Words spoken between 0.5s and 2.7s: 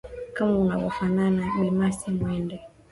anavofafanua bi mercy mwende